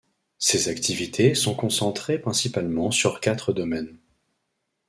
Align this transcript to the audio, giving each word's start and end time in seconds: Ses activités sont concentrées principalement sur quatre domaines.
Ses 0.39 0.67
activités 0.67 1.35
sont 1.35 1.53
concentrées 1.53 2.17
principalement 2.17 2.89
sur 2.89 3.19
quatre 3.19 3.53
domaines. 3.53 3.99